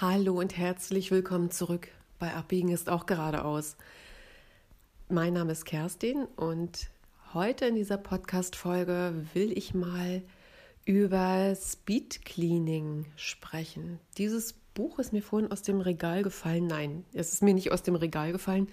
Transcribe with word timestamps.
Hallo 0.00 0.38
und 0.38 0.56
herzlich 0.56 1.10
willkommen 1.10 1.50
zurück 1.50 1.88
bei 2.20 2.32
Abbiegen 2.32 2.68
ist 2.68 2.88
auch 2.88 3.06
geradeaus. 3.06 3.76
Mein 5.08 5.32
Name 5.32 5.50
ist 5.50 5.64
Kerstin 5.64 6.24
und 6.36 6.88
heute 7.34 7.66
in 7.66 7.74
dieser 7.74 7.96
Podcast-Folge 7.96 9.26
will 9.34 9.50
ich 9.58 9.74
mal 9.74 10.22
über 10.84 11.52
Speed 11.56 12.24
Cleaning 12.24 13.06
sprechen. 13.16 13.98
Dieses 14.18 14.52
Buch 14.72 15.00
ist 15.00 15.12
mir 15.12 15.20
vorhin 15.20 15.50
aus 15.50 15.62
dem 15.62 15.80
Regal 15.80 16.22
gefallen. 16.22 16.68
Nein, 16.68 17.04
es 17.12 17.32
ist 17.32 17.42
mir 17.42 17.54
nicht 17.54 17.72
aus 17.72 17.82
dem 17.82 17.96
Regal 17.96 18.30
gefallen. 18.30 18.68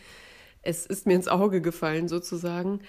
Es 0.62 0.86
ist 0.86 1.08
mir 1.08 1.16
ins 1.16 1.28
Auge 1.28 1.60
gefallen 1.60 2.08
sozusagen. 2.08 2.82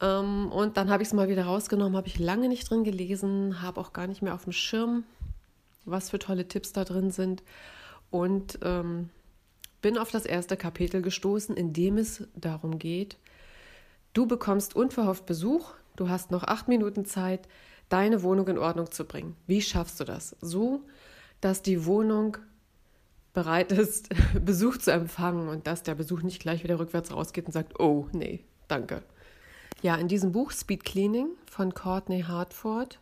Ähm, 0.00 0.50
und 0.50 0.78
dann 0.78 0.88
habe 0.88 1.02
ich 1.02 1.10
es 1.10 1.12
mal 1.12 1.28
wieder 1.28 1.44
rausgenommen, 1.44 1.94
habe 1.98 2.08
ich 2.08 2.18
lange 2.18 2.48
nicht 2.48 2.70
drin 2.70 2.84
gelesen, 2.84 3.60
habe 3.60 3.78
auch 3.82 3.92
gar 3.92 4.06
nicht 4.06 4.22
mehr 4.22 4.32
auf 4.32 4.44
dem 4.44 4.54
Schirm, 4.54 5.04
was 5.84 6.10
für 6.10 6.18
tolle 6.18 6.48
Tipps 6.48 6.72
da 6.72 6.84
drin 6.84 7.10
sind. 7.10 7.42
Und 8.10 8.58
ähm, 8.62 9.10
bin 9.82 9.98
auf 9.98 10.10
das 10.10 10.26
erste 10.26 10.56
Kapitel 10.56 11.02
gestoßen, 11.02 11.56
in 11.56 11.72
dem 11.72 11.96
es 11.98 12.26
darum 12.34 12.78
geht, 12.78 13.16
du 14.12 14.26
bekommst 14.26 14.76
unverhofft 14.76 15.26
Besuch, 15.26 15.72
du 15.96 16.08
hast 16.08 16.30
noch 16.30 16.44
acht 16.44 16.68
Minuten 16.68 17.04
Zeit, 17.04 17.48
deine 17.88 18.22
Wohnung 18.22 18.48
in 18.48 18.58
Ordnung 18.58 18.90
zu 18.90 19.04
bringen. 19.04 19.36
Wie 19.46 19.62
schaffst 19.62 20.00
du 20.00 20.04
das? 20.04 20.36
So, 20.40 20.82
dass 21.40 21.62
die 21.62 21.86
Wohnung 21.86 22.36
bereit 23.32 23.72
ist, 23.72 24.08
Besuch 24.44 24.78
zu 24.78 24.92
empfangen 24.92 25.48
und 25.48 25.66
dass 25.66 25.82
der 25.82 25.94
Besuch 25.94 26.22
nicht 26.22 26.40
gleich 26.40 26.64
wieder 26.64 26.78
rückwärts 26.78 27.12
rausgeht 27.12 27.46
und 27.46 27.52
sagt, 27.52 27.78
oh 27.78 28.06
nee, 28.12 28.44
danke. 28.68 29.02
Ja, 29.82 29.96
in 29.96 30.08
diesem 30.08 30.32
Buch 30.32 30.50
Speed 30.50 30.84
Cleaning 30.84 31.28
von 31.50 31.72
Courtney 31.72 32.22
Hartford 32.22 33.00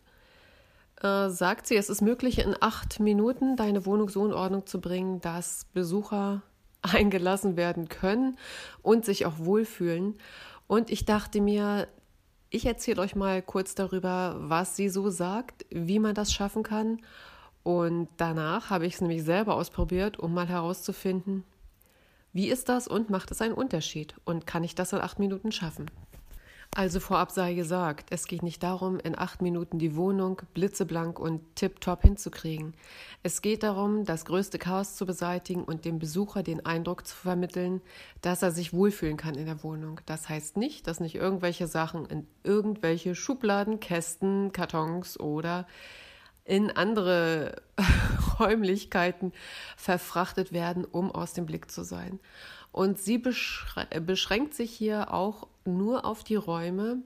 äh, 1.01 1.29
sagt 1.29 1.67
sie, 1.67 1.75
es 1.75 1.89
ist 1.89 2.01
möglich, 2.01 2.39
in 2.39 2.55
acht 2.59 2.99
Minuten 2.99 3.55
deine 3.55 3.85
Wohnung 3.85 4.09
so 4.09 4.25
in 4.25 4.33
Ordnung 4.33 4.65
zu 4.65 4.81
bringen, 4.81 5.21
dass 5.21 5.65
Besucher 5.73 6.41
eingelassen 6.81 7.57
werden 7.57 7.89
können 7.89 8.37
und 8.81 9.05
sich 9.05 9.25
auch 9.25 9.37
wohlfühlen. 9.37 10.15
Und 10.67 10.89
ich 10.89 11.05
dachte 11.05 11.41
mir, 11.41 11.87
ich 12.49 12.65
erzähle 12.65 13.01
euch 13.01 13.15
mal 13.15 13.41
kurz 13.41 13.75
darüber, 13.75 14.35
was 14.39 14.75
sie 14.75 14.89
so 14.89 15.09
sagt, 15.09 15.65
wie 15.69 15.99
man 15.99 16.15
das 16.15 16.33
schaffen 16.33 16.63
kann. 16.63 16.99
Und 17.63 18.07
danach 18.17 18.69
habe 18.69 18.85
ich 18.85 18.95
es 18.95 19.01
nämlich 19.01 19.23
selber 19.23 19.55
ausprobiert, 19.55 20.17
um 20.17 20.33
mal 20.33 20.47
herauszufinden, 20.47 21.43
wie 22.31 22.47
ist 22.47 22.69
das 22.69 22.87
und 22.87 23.09
macht 23.09 23.31
es 23.31 23.41
einen 23.41 23.53
Unterschied? 23.53 24.15
Und 24.23 24.45
kann 24.45 24.63
ich 24.63 24.75
das 24.75 24.93
in 24.93 24.99
acht 24.99 25.19
Minuten 25.19 25.51
schaffen? 25.51 25.89
Also 26.75 26.99
vorab 26.99 27.31
sei 27.31 27.55
gesagt, 27.55 28.09
es 28.11 28.27
geht 28.27 28.43
nicht 28.43 28.61
darum, 28.61 28.99
in 28.99 29.17
acht 29.17 29.41
Minuten 29.41 29.79
die 29.79 29.95
Wohnung 29.95 30.41
blitzeblank 30.53 31.19
und 31.19 31.41
tipptopp 31.55 32.03
hinzukriegen. 32.03 32.75
Es 33.23 33.41
geht 33.41 33.63
darum, 33.63 34.05
das 34.05 34.23
größte 34.23 34.59
Chaos 34.59 34.95
zu 34.95 35.07
beseitigen 35.07 35.63
und 35.63 35.83
dem 35.83 35.97
Besucher 35.97 36.43
den 36.43 36.65
Eindruck 36.65 37.07
zu 37.07 37.15
vermitteln, 37.15 37.81
dass 38.21 38.43
er 38.43 38.51
sich 38.51 38.71
wohlfühlen 38.71 39.17
kann 39.17 39.33
in 39.33 39.47
der 39.47 39.63
Wohnung. 39.63 39.99
Das 40.05 40.29
heißt 40.29 40.57
nicht, 40.57 40.85
dass 40.85 40.99
nicht 40.99 41.15
irgendwelche 41.15 41.65
Sachen 41.65 42.05
in 42.05 42.27
irgendwelche 42.43 43.15
Schubladen, 43.15 43.79
Kästen, 43.79 44.51
Kartons 44.53 45.19
oder 45.19 45.65
in 46.45 46.69
andere 46.69 47.63
Räumlichkeiten 48.39 49.33
verfrachtet 49.75 50.53
werden, 50.53 50.85
um 50.85 51.11
aus 51.11 51.33
dem 51.33 51.47
Blick 51.47 51.71
zu 51.71 51.83
sein. 51.83 52.19
Und 52.71 52.99
sie 52.99 53.17
beschränkt 53.17 54.53
sich 54.53 54.71
hier 54.71 55.11
auch 55.11 55.47
nur 55.77 56.05
auf 56.05 56.23
die 56.23 56.35
Räume, 56.35 56.99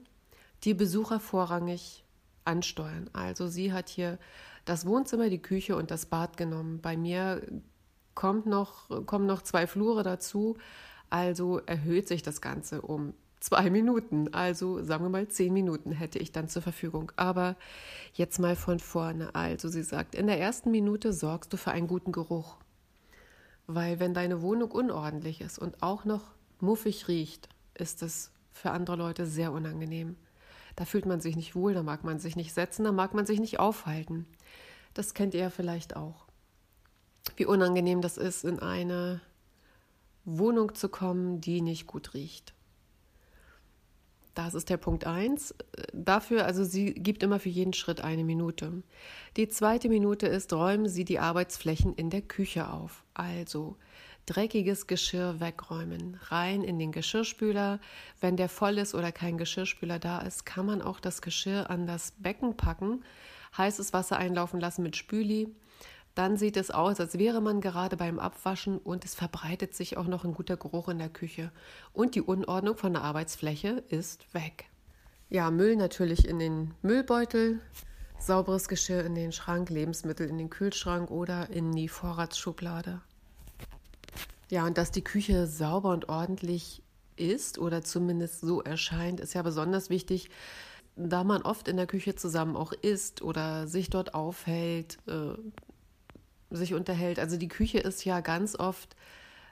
die 0.64 0.74
Besucher 0.74 1.20
vorrangig 1.20 2.04
ansteuern. 2.44 3.08
Also 3.12 3.48
sie 3.48 3.72
hat 3.72 3.88
hier 3.88 4.18
das 4.64 4.86
Wohnzimmer, 4.86 5.28
die 5.28 5.42
Küche 5.42 5.76
und 5.76 5.90
das 5.90 6.06
Bad 6.06 6.36
genommen. 6.36 6.80
Bei 6.80 6.96
mir 6.96 7.42
kommt 8.14 8.46
noch, 8.46 9.06
kommen 9.06 9.26
noch 9.26 9.42
zwei 9.42 9.66
Flure 9.66 10.02
dazu. 10.02 10.56
Also 11.10 11.58
erhöht 11.66 12.08
sich 12.08 12.22
das 12.22 12.40
Ganze 12.40 12.82
um 12.82 13.14
zwei 13.40 13.68
Minuten. 13.70 14.32
Also 14.32 14.82
sagen 14.82 15.04
wir 15.04 15.10
mal 15.10 15.28
zehn 15.28 15.52
Minuten 15.52 15.92
hätte 15.92 16.18
ich 16.18 16.32
dann 16.32 16.48
zur 16.48 16.62
Verfügung. 16.62 17.12
Aber 17.16 17.56
jetzt 18.14 18.38
mal 18.38 18.56
von 18.56 18.78
vorne. 18.78 19.34
Also 19.34 19.68
sie 19.68 19.82
sagt, 19.82 20.14
in 20.14 20.26
der 20.26 20.40
ersten 20.40 20.70
Minute 20.70 21.12
sorgst 21.12 21.52
du 21.52 21.56
für 21.56 21.70
einen 21.70 21.88
guten 21.88 22.12
Geruch. 22.12 22.56
Weil 23.66 24.00
wenn 24.00 24.14
deine 24.14 24.42
Wohnung 24.42 24.70
unordentlich 24.70 25.40
ist 25.40 25.58
und 25.58 25.82
auch 25.82 26.04
noch 26.04 26.22
muffig 26.60 27.08
riecht, 27.08 27.48
ist 27.74 28.02
es 28.02 28.30
für 28.54 28.70
andere 28.70 28.96
Leute 28.96 29.26
sehr 29.26 29.52
unangenehm. 29.52 30.16
Da 30.76 30.84
fühlt 30.84 31.06
man 31.06 31.20
sich 31.20 31.36
nicht 31.36 31.54
wohl, 31.54 31.74
da 31.74 31.82
mag 31.82 32.04
man 32.04 32.18
sich 32.18 32.36
nicht 32.36 32.54
setzen, 32.54 32.84
da 32.84 32.92
mag 32.92 33.12
man 33.12 33.26
sich 33.26 33.40
nicht 33.40 33.60
aufhalten. 33.60 34.26
Das 34.94 35.12
kennt 35.12 35.34
ihr 35.34 35.50
vielleicht 35.50 35.96
auch. 35.96 36.24
Wie 37.36 37.46
unangenehm 37.46 38.00
das 38.00 38.16
ist, 38.16 38.44
in 38.44 38.60
eine 38.60 39.20
Wohnung 40.24 40.74
zu 40.74 40.88
kommen, 40.88 41.40
die 41.40 41.60
nicht 41.60 41.86
gut 41.86 42.14
riecht. 42.14 42.54
Das 44.34 44.54
ist 44.54 44.68
der 44.68 44.78
Punkt 44.78 45.06
1. 45.06 45.54
Dafür, 45.92 46.44
also 46.44 46.64
sie 46.64 46.92
gibt 46.92 47.22
immer 47.22 47.38
für 47.38 47.48
jeden 47.48 47.72
Schritt 47.72 48.00
eine 48.00 48.24
Minute. 48.24 48.82
Die 49.36 49.48
zweite 49.48 49.88
Minute 49.88 50.26
ist, 50.26 50.52
räumen 50.52 50.88
Sie 50.88 51.04
die 51.04 51.20
Arbeitsflächen 51.20 51.94
in 51.94 52.10
der 52.10 52.22
Küche 52.22 52.68
auf. 52.68 53.04
Also 53.14 53.76
dreckiges 54.26 54.86
Geschirr 54.86 55.40
wegräumen, 55.40 56.18
rein 56.28 56.62
in 56.62 56.78
den 56.78 56.92
Geschirrspüler. 56.92 57.80
Wenn 58.20 58.36
der 58.36 58.48
voll 58.48 58.78
ist 58.78 58.94
oder 58.94 59.12
kein 59.12 59.38
Geschirrspüler 59.38 59.98
da 59.98 60.20
ist, 60.20 60.46
kann 60.46 60.66
man 60.66 60.82
auch 60.82 61.00
das 61.00 61.22
Geschirr 61.22 61.70
an 61.70 61.86
das 61.86 62.12
Becken 62.18 62.56
packen, 62.56 63.04
heißes 63.56 63.92
Wasser 63.92 64.16
einlaufen 64.16 64.60
lassen 64.60 64.82
mit 64.82 64.96
Spüli 64.96 65.54
dann 66.14 66.36
sieht 66.36 66.56
es 66.56 66.70
aus, 66.70 67.00
als 67.00 67.18
wäre 67.18 67.40
man 67.40 67.60
gerade 67.60 67.96
beim 67.96 68.20
Abwaschen 68.20 68.78
und 68.78 69.04
es 69.04 69.14
verbreitet 69.14 69.74
sich 69.74 69.96
auch 69.96 70.06
noch 70.06 70.24
ein 70.24 70.34
guter 70.34 70.56
Geruch 70.56 70.88
in 70.88 70.98
der 70.98 71.08
Küche. 71.08 71.50
Und 71.92 72.14
die 72.14 72.22
Unordnung 72.22 72.76
von 72.76 72.92
der 72.92 73.02
Arbeitsfläche 73.02 73.82
ist 73.88 74.32
weg. 74.32 74.66
Ja, 75.28 75.50
Müll 75.50 75.74
natürlich 75.74 76.28
in 76.28 76.38
den 76.38 76.74
Müllbeutel, 76.82 77.60
sauberes 78.18 78.68
Geschirr 78.68 79.04
in 79.04 79.16
den 79.16 79.32
Schrank, 79.32 79.70
Lebensmittel 79.70 80.28
in 80.28 80.38
den 80.38 80.50
Kühlschrank 80.50 81.10
oder 81.10 81.50
in 81.50 81.72
die 81.72 81.88
Vorratsschublade. 81.88 83.00
Ja, 84.50 84.66
und 84.66 84.78
dass 84.78 84.90
die 84.90 85.04
Küche 85.04 85.46
sauber 85.46 85.90
und 85.90 86.08
ordentlich 86.08 86.82
ist 87.16 87.58
oder 87.58 87.82
zumindest 87.82 88.40
so 88.40 88.62
erscheint, 88.62 89.20
ist 89.20 89.34
ja 89.34 89.42
besonders 89.42 89.90
wichtig, 89.90 90.30
da 90.96 91.24
man 91.24 91.42
oft 91.42 91.68
in 91.68 91.76
der 91.76 91.86
Küche 91.86 92.14
zusammen 92.14 92.56
auch 92.56 92.72
isst 92.72 93.22
oder 93.22 93.66
sich 93.66 93.90
dort 93.90 94.14
aufhält, 94.14 94.98
äh, 95.06 95.34
sich 96.50 96.74
unterhält. 96.74 97.18
Also 97.18 97.36
die 97.36 97.48
Küche 97.48 97.78
ist 97.78 98.04
ja 98.04 98.20
ganz 98.20 98.56
oft 98.58 98.96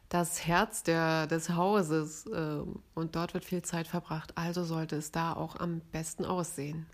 das 0.09 0.47
Herz 0.47 0.83
der, 0.83 1.27
des 1.27 1.51
Hauses 1.51 2.27
äh, 2.27 2.61
und 2.95 3.17
dort 3.17 3.35
wird 3.35 3.45
viel 3.45 3.63
Zeit 3.63 3.89
verbracht. 3.89 4.37
Also 4.37 4.63
sollte 4.63 4.97
es 4.97 5.11
da 5.11 5.33
auch 5.33 5.57
am 5.57 5.81
besten 5.91 6.25
aussehen. 6.25 6.87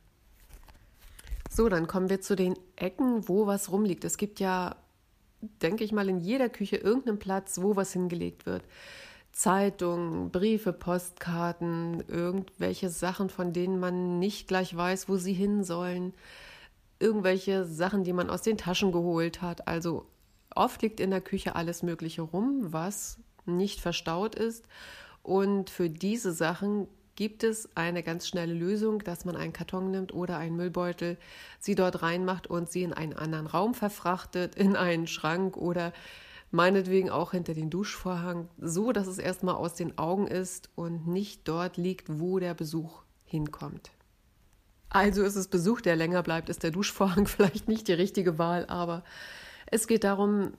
So, 1.50 1.68
dann 1.68 1.86
kommen 1.86 2.10
wir 2.10 2.20
zu 2.20 2.36
den 2.36 2.54
Ecken, 2.76 3.28
wo 3.28 3.46
was 3.46 3.72
rumliegt. 3.72 4.04
Es 4.04 4.18
gibt 4.18 4.38
ja, 4.38 4.76
denke 5.40 5.84
ich 5.84 5.92
mal, 5.92 6.08
in 6.08 6.18
jeder 6.18 6.48
Küche 6.48 6.76
irgendeinen 6.76 7.18
Platz, 7.18 7.60
wo 7.60 7.76
was 7.76 7.92
hingelegt 7.92 8.46
wird. 8.46 8.64
Zeitungen, 9.32 10.30
Briefe, 10.30 10.72
Postkarten, 10.72 12.02
irgendwelche 12.08 12.88
Sachen, 12.88 13.30
von 13.30 13.52
denen 13.52 13.78
man 13.78 14.18
nicht 14.18 14.48
gleich 14.48 14.76
weiß, 14.76 15.08
wo 15.08 15.16
sie 15.16 15.34
hin 15.34 15.62
sollen 15.64 16.12
irgendwelche 17.00 17.64
Sachen, 17.64 18.04
die 18.04 18.12
man 18.12 18.30
aus 18.30 18.42
den 18.42 18.58
Taschen 18.58 18.92
geholt 18.92 19.42
hat. 19.42 19.68
Also 19.68 20.06
oft 20.54 20.82
liegt 20.82 21.00
in 21.00 21.10
der 21.10 21.20
Küche 21.20 21.54
alles 21.54 21.82
Mögliche 21.82 22.22
rum, 22.22 22.72
was 22.72 23.18
nicht 23.46 23.80
verstaut 23.80 24.34
ist. 24.34 24.64
Und 25.22 25.70
für 25.70 25.90
diese 25.90 26.32
Sachen 26.32 26.88
gibt 27.18 27.42
es 27.42 27.68
eine 27.74 28.04
ganz 28.04 28.28
schnelle 28.28 28.54
Lösung, 28.54 29.00
dass 29.00 29.24
man 29.24 29.34
einen 29.34 29.52
Karton 29.52 29.90
nimmt 29.90 30.14
oder 30.14 30.38
einen 30.38 30.54
Müllbeutel, 30.54 31.18
sie 31.58 31.74
dort 31.74 32.00
reinmacht 32.00 32.46
und 32.46 32.70
sie 32.70 32.84
in 32.84 32.92
einen 32.92 33.12
anderen 33.12 33.48
Raum 33.48 33.74
verfrachtet, 33.74 34.54
in 34.54 34.76
einen 34.76 35.08
Schrank 35.08 35.56
oder 35.56 35.92
meinetwegen 36.52 37.10
auch 37.10 37.32
hinter 37.32 37.54
den 37.54 37.70
Duschvorhang, 37.70 38.48
so 38.56 38.92
dass 38.92 39.08
es 39.08 39.18
erstmal 39.18 39.56
aus 39.56 39.74
den 39.74 39.98
Augen 39.98 40.28
ist 40.28 40.70
und 40.76 41.08
nicht 41.08 41.48
dort 41.48 41.76
liegt, 41.76 42.20
wo 42.20 42.38
der 42.38 42.54
Besuch 42.54 43.02
hinkommt. 43.24 43.90
Also 44.88 45.24
ist 45.24 45.34
es 45.34 45.48
Besuch, 45.48 45.80
der 45.80 45.96
länger 45.96 46.22
bleibt, 46.22 46.48
ist 46.48 46.62
der 46.62 46.70
Duschvorhang 46.70 47.26
vielleicht 47.26 47.66
nicht 47.66 47.88
die 47.88 47.94
richtige 47.94 48.38
Wahl, 48.38 48.64
aber 48.66 49.02
es 49.66 49.88
geht 49.88 50.04
darum, 50.04 50.52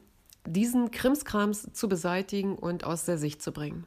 diesen 0.46 0.92
Krimskrams 0.92 1.70
zu 1.72 1.88
beseitigen 1.88 2.58
und 2.58 2.84
aus 2.84 3.06
der 3.06 3.18
Sicht 3.18 3.42
zu 3.42 3.54
bringen. 3.54 3.86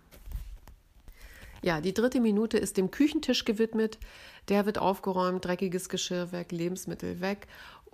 Ja, 1.63 1.81
die 1.81 1.95
dritte 1.95 2.21
Minute 2.21 2.59
ist 2.59 2.77
dem 2.77 2.91
Küchentisch 2.91 3.45
gewidmet. 3.45 3.99
Der 4.49 4.67
wird 4.67 4.79
aufgeräumt, 4.79 5.45
dreckiges 5.45 5.89
Geschirr 5.89 6.33
weg, 6.33 6.51
Lebensmittel 6.51 7.21
weg 7.21 7.47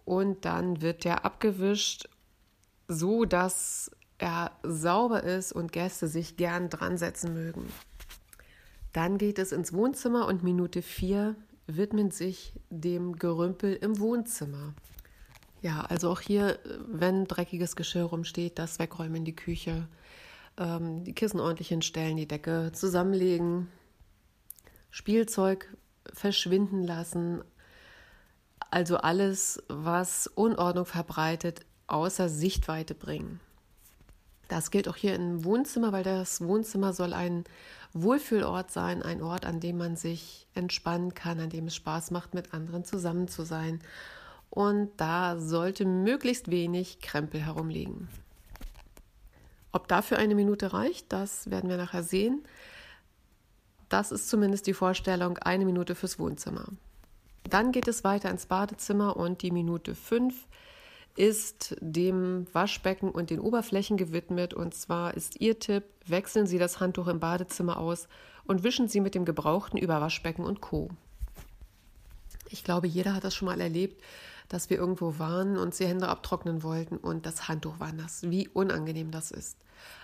und 0.07 0.47
dann 0.47 0.81
wird 0.81 1.05
der 1.05 1.27
abgewischt, 1.27 2.09
so 2.89 3.27
dass 3.27 3.91
er 4.17 4.53
sauber 4.63 5.23
ist 5.23 5.53
und 5.53 5.73
Gäste 5.73 6.09
sich 6.09 6.37
gern 6.37 6.71
dran 6.71 6.97
setzen 6.97 7.35
mögen. 7.35 7.71
Dann 8.95 9.19
geht 9.19 9.39
es 9.39 9.53
ins 9.53 9.75
Wohnzimmer 9.75 10.27
und 10.27 10.43
Minute 10.43 10.81
vier 10.81 11.37
widmen 11.67 12.11
sich 12.11 12.55
dem 12.71 13.17
Gerümpel 13.17 13.75
im 13.75 13.99
Wohnzimmer. 13.99 14.73
Ja, 15.61 15.83
also 15.83 16.11
auch 16.11 16.21
hier, 16.21 16.59
wenn 16.87 17.27
dreckiges 17.27 17.77
Geschirr 17.77 18.05
rumsteht, 18.05 18.59
das 18.59 18.79
wegräumen 18.79 19.17
in 19.17 19.25
die 19.27 19.37
Küche, 19.37 19.87
ähm, 20.59 21.05
die 21.05 21.15
Kissen 21.15 21.41
ordentlich 21.41 21.69
hinstellen, 21.69 22.17
die 22.17 22.29
Decke 22.29 22.73
zusammenlegen, 22.73 23.69
Spielzeug 24.91 25.75
verschwinden 26.13 26.85
lassen. 26.85 27.43
Also 28.71 28.99
alles, 28.99 29.63
was 29.69 30.27
Unordnung 30.27 30.87
verbreitet, 30.87 31.61
außer 31.87 32.29
Sichtweite 32.29 32.95
bringen. 32.95 33.41
Das 34.49 34.71
gilt 34.71 34.89
auch 34.89 34.97
hier 34.97 35.15
im 35.15 35.45
Wohnzimmer, 35.45 35.93
weil 35.93 36.05
das 36.05 36.41
Wohnzimmer 36.41 36.93
soll 36.95 37.13
ein 37.13 37.45
Wohlfühlort 37.93 38.71
sein, 38.71 39.03
ein 39.03 39.23
Ort, 39.23 39.45
an 39.45 39.61
dem 39.61 39.77
man 39.77 39.97
sich 39.97 40.47
entspannen 40.55 41.15
kann, 41.15 41.39
an 41.39 41.51
dem 41.51 41.67
es 41.67 41.77
Spaß 41.77 42.11
macht, 42.11 42.35
mit 42.35 42.55
anderen 42.55 42.85
zusammen 42.85 43.29
zu 43.29 43.45
sein. 43.45 43.81
Und 44.51 44.91
da 44.97 45.39
sollte 45.39 45.85
möglichst 45.85 46.51
wenig 46.51 47.01
Krempel 47.01 47.41
herumliegen. 47.41 48.09
Ob 49.73 49.89
dafür 49.89 50.19
eine 50.19 50.35
Minute 50.35 50.73
reicht, 50.73 51.13
das 51.13 51.51
werden 51.51 51.69
wir 51.69 51.77
nachher 51.77 52.03
sehen. 52.03 52.45
Das 53.89 54.13
ist 54.13 54.29
zumindest 54.29 54.67
die 54.67 54.75
Vorstellung, 54.75 55.39
eine 55.39 55.65
Minute 55.65 55.95
fürs 55.95 56.19
Wohnzimmer. 56.19 56.67
Dann 57.49 57.73
geht 57.73 57.89
es 57.89 58.05
weiter 58.05 58.31
ins 58.31 58.47
Badezimmer 58.47 59.17
und 59.17 59.43
die 59.43 59.51
Minute 59.51 59.95
fünf 59.95 60.47
ist 61.17 61.77
dem 61.81 62.47
Waschbecken 62.53 63.11
und 63.11 63.31
den 63.31 63.41
Oberflächen 63.41 63.97
gewidmet. 63.97 64.55
Und 64.55 64.75
zwar 64.75 65.15
ist 65.15 65.41
Ihr 65.41 65.59
Tipp, 65.59 65.85
wechseln 66.07 66.47
Sie 66.47 66.59
das 66.59 66.79
Handtuch 66.79 67.09
im 67.09 67.19
Badezimmer 67.19 67.79
aus 67.79 68.09
und 68.45 68.63
wischen 68.63 68.89
Sie 68.89 69.01
mit 69.01 69.15
dem 69.15 69.25
Gebrauchten 69.25 69.79
über 69.79 70.01
Waschbecken 70.01 70.45
und 70.45 70.61
Co. 70.61 70.91
Ich 72.51 72.63
glaube, 72.63 72.87
jeder 72.87 73.15
hat 73.15 73.25
das 73.25 73.35
schon 73.35 73.47
mal 73.47 73.61
erlebt, 73.61 74.03
dass 74.49 74.71
wir 74.71 74.79
irgendwo 74.79 75.19
waren 75.19 75.59
und 75.59 75.75
sie 75.75 75.87
Hände 75.87 76.09
abtrocknen 76.09 76.63
wollten 76.63 76.97
und 76.97 77.27
das 77.27 77.49
Handtuch 77.49 77.81
war 77.81 77.93
nass. 77.93 78.23
Wie 78.23 78.49
unangenehm 78.49 79.11
das 79.11 79.31
ist. 79.31 79.59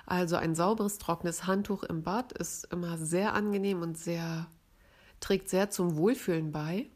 Also 0.06 0.36
ein 0.36 0.54
sauberes, 0.54 0.98
trockenes 0.98 1.46
Handtuch 1.46 1.82
im 1.82 2.02
Bad 2.02 2.32
ist 2.32 2.64
immer 2.72 2.98
sehr 2.98 3.34
angenehm 3.34 3.82
und 3.82 3.96
sehr 3.98 4.46
trägt 5.20 5.48
sehr 5.48 5.70
zum 5.70 5.96
Wohlfühlen 5.96 6.52
bei. 6.52 6.86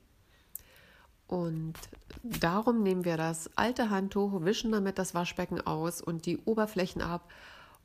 Und 1.26 1.74
darum 2.22 2.82
nehmen 2.82 3.04
wir 3.04 3.16
das 3.16 3.50
alte 3.56 3.90
Handtuch, 3.90 4.44
wischen 4.44 4.72
damit 4.72 4.98
das 4.98 5.14
Waschbecken 5.14 5.60
aus 5.60 6.00
und 6.00 6.26
die 6.26 6.38
Oberflächen 6.38 7.02
ab 7.02 7.30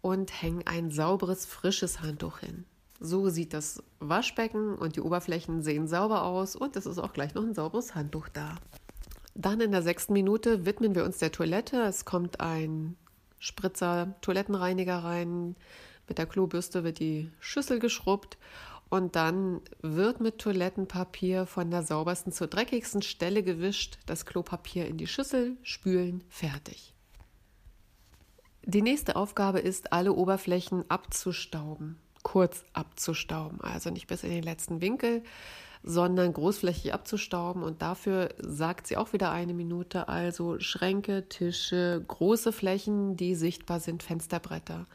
und 0.01 0.41
hängen 0.41 0.63
ein 0.65 0.91
sauberes, 0.91 1.45
frisches 1.45 2.01
Handtuch 2.01 2.39
hin. 2.39 2.65
So 2.99 3.29
sieht 3.29 3.53
das 3.53 3.83
Waschbecken 3.99 4.75
und 4.75 4.95
die 4.95 5.01
Oberflächen 5.01 5.61
sehen 5.61 5.87
sauber 5.87 6.23
aus 6.23 6.55
und 6.55 6.75
es 6.77 6.85
ist 6.85 6.99
auch 6.99 7.11
gleich 7.11 7.33
noch 7.33 7.43
ein 7.43 7.53
sauberes 7.53 7.95
Handtuch 7.95 8.29
da. 8.29 8.55
Dann 9.35 9.61
in 9.61 9.71
der 9.71 9.81
sechsten 9.81 10.13
Minute 10.13 10.65
widmen 10.65 10.95
wir 10.95 11.05
uns 11.05 11.17
der 11.17 11.31
Toilette. 11.31 11.81
Es 11.83 12.05
kommt 12.05 12.39
ein 12.39 12.95
Spritzer 13.39 14.15
Toilettenreiniger 14.21 15.03
rein. 15.03 15.55
Mit 16.07 16.17
der 16.17 16.25
Klobürste 16.25 16.83
wird 16.83 16.99
die 16.99 17.31
Schüssel 17.39 17.79
geschrubbt 17.79 18.37
und 18.89 19.15
dann 19.15 19.61
wird 19.81 20.19
mit 20.19 20.37
Toilettenpapier 20.37 21.47
von 21.47 21.71
der 21.71 21.81
saubersten 21.81 22.31
zur 22.31 22.45
dreckigsten 22.45 23.01
Stelle 23.01 23.41
gewischt, 23.41 23.97
das 24.05 24.25
Klopapier 24.25 24.85
in 24.85 24.97
die 24.97 25.07
Schüssel, 25.07 25.57
spülen, 25.63 26.23
fertig. 26.29 26.93
Die 28.61 28.83
nächste 28.83 29.15
Aufgabe 29.15 29.59
ist, 29.59 29.91
alle 29.91 30.13
Oberflächen 30.13 30.85
abzustauben, 30.89 31.97
kurz 32.21 32.63
abzustauben, 32.73 33.59
also 33.61 33.89
nicht 33.89 34.05
bis 34.07 34.23
in 34.23 34.29
den 34.29 34.43
letzten 34.43 34.79
Winkel, 34.79 35.23
sondern 35.83 36.33
großflächig 36.33 36.93
abzustauben. 36.93 37.61
Und 37.61 37.81
dafür 37.81 38.29
sagt 38.39 38.87
sie 38.87 38.97
auch 38.97 39.13
wieder 39.13 39.31
eine 39.31 39.53
Minute. 39.53 40.07
Also 40.07 40.59
Schränke, 40.59 41.27
Tische, 41.27 42.03
große 42.07 42.51
Flächen, 42.53 43.17
die 43.17 43.35
sichtbar 43.35 43.79
sind, 43.79 44.01
Fensterbretter. 44.01 44.87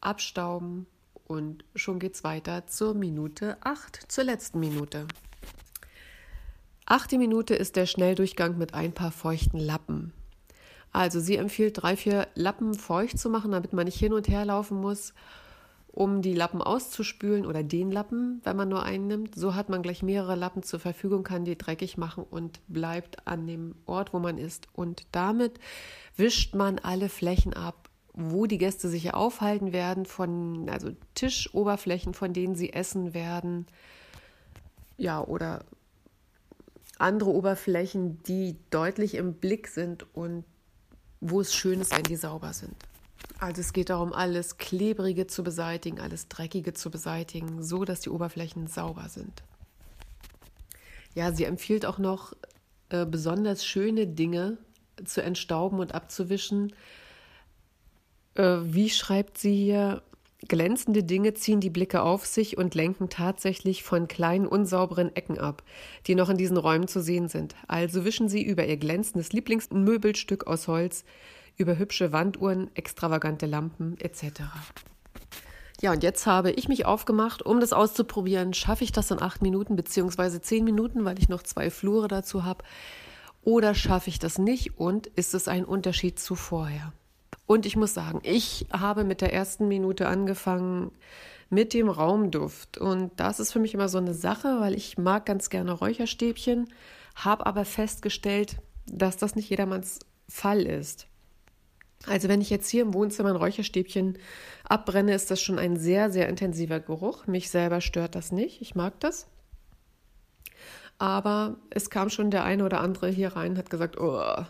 Abstauben 0.00 0.86
und 1.26 1.64
schon 1.74 1.98
geht 1.98 2.14
es 2.14 2.24
weiter 2.24 2.66
zur 2.66 2.94
Minute 2.94 3.56
8, 3.60 4.10
zur 4.10 4.24
letzten 4.24 4.60
Minute. 4.60 5.08
Achte 6.86 7.18
Minute 7.18 7.54
ist 7.54 7.76
der 7.76 7.86
Schnelldurchgang 7.86 8.56
mit 8.56 8.74
ein 8.74 8.92
paar 8.92 9.10
feuchten 9.10 9.58
Lappen. 9.58 10.12
Also 10.92 11.20
sie 11.20 11.36
empfiehlt 11.36 11.82
drei, 11.82 11.96
vier 11.96 12.28
Lappen 12.34 12.74
feucht 12.74 13.18
zu 13.18 13.28
machen, 13.28 13.52
damit 13.52 13.72
man 13.72 13.84
nicht 13.84 13.98
hin 13.98 14.12
und 14.12 14.28
her 14.28 14.44
laufen 14.44 14.80
muss 14.80 15.12
um 15.98 16.22
die 16.22 16.34
Lappen 16.34 16.62
auszuspülen 16.62 17.44
oder 17.44 17.64
den 17.64 17.90
Lappen, 17.90 18.40
wenn 18.44 18.56
man 18.56 18.68
nur 18.68 18.84
einen 18.84 19.08
nimmt. 19.08 19.34
So 19.34 19.56
hat 19.56 19.68
man 19.68 19.82
gleich 19.82 20.00
mehrere 20.00 20.36
Lappen 20.36 20.62
zur 20.62 20.78
Verfügung, 20.78 21.24
kann 21.24 21.44
die 21.44 21.58
dreckig 21.58 21.96
machen 21.96 22.22
und 22.22 22.60
bleibt 22.68 23.26
an 23.26 23.48
dem 23.48 23.74
Ort, 23.84 24.12
wo 24.12 24.20
man 24.20 24.38
ist. 24.38 24.68
Und 24.72 25.06
damit 25.10 25.58
wischt 26.14 26.54
man 26.54 26.78
alle 26.78 27.08
Flächen 27.08 27.52
ab, 27.52 27.88
wo 28.12 28.46
die 28.46 28.58
Gäste 28.58 28.88
sich 28.88 29.12
aufhalten 29.12 29.72
werden, 29.72 30.06
von 30.06 30.68
also 30.70 30.90
Tischoberflächen, 31.16 32.14
von 32.14 32.32
denen 32.32 32.54
sie 32.54 32.72
essen 32.72 33.12
werden. 33.12 33.66
Ja, 34.98 35.20
oder 35.20 35.64
andere 36.96 37.30
Oberflächen, 37.30 38.22
die 38.22 38.56
deutlich 38.70 39.16
im 39.16 39.34
Blick 39.34 39.66
sind 39.66 40.06
und 40.14 40.44
wo 41.20 41.40
es 41.40 41.52
schön 41.52 41.80
ist, 41.80 41.90
wenn 41.90 42.04
die 42.04 42.14
sauber 42.14 42.52
sind. 42.52 42.87
Also 43.38 43.60
es 43.60 43.72
geht 43.72 43.90
darum, 43.90 44.12
alles 44.12 44.58
Klebrige 44.58 45.28
zu 45.28 45.44
beseitigen, 45.44 46.00
alles 46.00 46.28
Dreckige 46.28 46.72
zu 46.72 46.90
beseitigen, 46.90 47.62
so 47.62 47.84
dass 47.84 48.00
die 48.00 48.10
Oberflächen 48.10 48.66
sauber 48.66 49.08
sind. 49.08 49.44
Ja, 51.14 51.32
sie 51.32 51.44
empfiehlt 51.44 51.86
auch 51.86 51.98
noch, 51.98 52.32
äh, 52.90 53.06
besonders 53.06 53.64
schöne 53.64 54.06
Dinge 54.06 54.58
zu 55.04 55.22
entstauben 55.22 55.78
und 55.78 55.94
abzuwischen. 55.94 56.72
Äh, 58.34 58.58
wie 58.62 58.90
schreibt 58.90 59.38
sie 59.38 59.54
hier? 59.54 60.02
Glänzende 60.46 61.02
Dinge 61.02 61.34
ziehen 61.34 61.60
die 61.60 61.70
Blicke 61.70 62.02
auf 62.02 62.24
sich 62.24 62.56
und 62.56 62.76
lenken 62.76 63.08
tatsächlich 63.08 63.82
von 63.82 64.06
kleinen 64.06 64.46
unsauberen 64.46 65.14
Ecken 65.16 65.36
ab, 65.36 65.64
die 66.06 66.14
noch 66.14 66.28
in 66.28 66.36
diesen 66.36 66.56
Räumen 66.56 66.86
zu 66.86 67.02
sehen 67.02 67.28
sind. 67.28 67.56
Also 67.66 68.04
wischen 68.04 68.28
Sie 68.28 68.44
über 68.44 68.64
Ihr 68.64 68.76
glänzendes 68.76 69.32
Lieblingsmöbelstück 69.32 70.46
aus 70.46 70.68
Holz 70.68 71.04
über 71.58 71.76
hübsche 71.76 72.12
Wanduhren, 72.12 72.74
extravagante 72.74 73.46
Lampen 73.46 73.98
etc. 74.00 74.42
Ja, 75.80 75.92
und 75.92 76.02
jetzt 76.02 76.26
habe 76.26 76.50
ich 76.50 76.68
mich 76.68 76.86
aufgemacht, 76.86 77.42
um 77.42 77.60
das 77.60 77.72
auszuprobieren. 77.72 78.54
Schaffe 78.54 78.84
ich 78.84 78.92
das 78.92 79.10
in 79.10 79.20
acht 79.20 79.42
Minuten 79.42 79.76
beziehungsweise 79.76 80.40
zehn 80.40 80.64
Minuten, 80.64 81.04
weil 81.04 81.18
ich 81.18 81.28
noch 81.28 81.42
zwei 81.42 81.70
Flure 81.70 82.08
dazu 82.08 82.44
habe? 82.44 82.64
Oder 83.42 83.74
schaffe 83.74 84.10
ich 84.10 84.18
das 84.18 84.38
nicht 84.38 84.78
und 84.78 85.06
ist 85.08 85.34
es 85.34 85.46
ein 85.46 85.64
Unterschied 85.64 86.18
zu 86.18 86.34
vorher? 86.34 86.92
Und 87.46 87.64
ich 87.64 87.76
muss 87.76 87.94
sagen, 87.94 88.20
ich 88.24 88.66
habe 88.72 89.04
mit 89.04 89.20
der 89.20 89.32
ersten 89.32 89.68
Minute 89.68 90.06
angefangen 90.06 90.90
mit 91.50 91.72
dem 91.72 91.88
Raumduft. 91.88 92.78
Und 92.78 93.12
das 93.16 93.40
ist 93.40 93.52
für 93.52 93.58
mich 93.58 93.74
immer 93.74 93.88
so 93.88 93.98
eine 93.98 94.14
Sache, 94.14 94.60
weil 94.60 94.74
ich 94.74 94.98
mag 94.98 95.26
ganz 95.26 95.48
gerne 95.48 95.72
Räucherstäbchen, 95.72 96.68
habe 97.16 97.46
aber 97.46 97.64
festgestellt, 97.64 98.56
dass 98.86 99.16
das 99.16 99.34
nicht 99.34 99.48
jedermanns 99.48 100.00
Fall 100.28 100.62
ist. 100.62 101.07
Also 102.06 102.28
wenn 102.28 102.40
ich 102.40 102.50
jetzt 102.50 102.68
hier 102.68 102.82
im 102.82 102.94
Wohnzimmer 102.94 103.30
ein 103.30 103.36
Räucherstäbchen 103.36 104.18
abbrenne, 104.64 105.14
ist 105.14 105.30
das 105.30 105.40
schon 105.40 105.58
ein 105.58 105.76
sehr, 105.76 106.10
sehr 106.10 106.28
intensiver 106.28 106.80
Geruch. 106.80 107.26
Mich 107.26 107.50
selber 107.50 107.80
stört 107.80 108.14
das 108.14 108.32
nicht. 108.32 108.60
Ich 108.62 108.74
mag 108.74 109.00
das. 109.00 109.26
Aber 110.98 111.56
es 111.70 111.90
kam 111.90 112.10
schon 112.10 112.30
der 112.30 112.44
eine 112.44 112.64
oder 112.64 112.80
andere 112.80 113.08
hier 113.08 113.36
rein 113.36 113.52
und 113.52 113.58
hat 113.58 113.70
gesagt, 113.70 113.98
oh, 113.98 114.44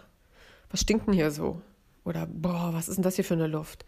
was 0.70 0.80
stinkt 0.80 1.06
denn 1.06 1.14
hier 1.14 1.30
so? 1.30 1.60
Oder 2.04 2.26
boah, 2.26 2.70
was 2.72 2.88
ist 2.88 2.96
denn 2.96 3.02
das 3.02 3.16
hier 3.16 3.24
für 3.24 3.34
eine 3.34 3.46
Luft? 3.46 3.84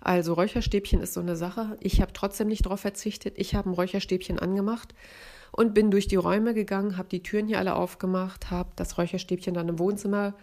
Also 0.00 0.34
Räucherstäbchen 0.34 1.00
ist 1.00 1.14
so 1.14 1.20
eine 1.20 1.36
Sache. 1.36 1.76
Ich 1.80 2.00
habe 2.00 2.12
trotzdem 2.12 2.48
nicht 2.48 2.64
darauf 2.64 2.80
verzichtet. 2.80 3.34
Ich 3.36 3.54
habe 3.54 3.70
ein 3.70 3.74
Räucherstäbchen 3.74 4.38
angemacht 4.38 4.94
und 5.52 5.74
bin 5.74 5.90
durch 5.90 6.06
die 6.06 6.16
Räume 6.16 6.54
gegangen, 6.54 6.96
habe 6.96 7.08
die 7.08 7.22
Türen 7.22 7.46
hier 7.46 7.58
alle 7.58 7.74
aufgemacht, 7.74 8.50
habe 8.50 8.70
das 8.76 8.98
Räucherstäbchen 8.98 9.54
dann 9.54 9.68
im 9.68 9.78
Wohnzimmer 9.78 10.34